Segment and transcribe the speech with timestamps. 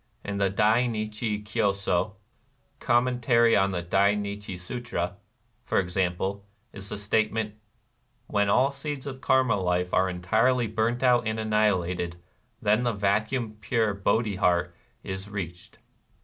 [0.25, 2.15] In the Dai Nichi Kyo So
[2.79, 5.17] (Com mentary on the Dai Nichi Sutra),
[5.63, 6.43] for example,
[6.73, 7.53] is the state ment:—"
[8.35, 12.15] When all seeds of Karma life are entirely burnt out and annihilated,
[12.59, 15.77] then the vacuum pure Bodhi heart is reached."